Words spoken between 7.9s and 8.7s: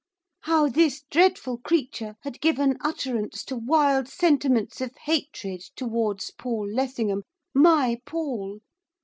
Paul!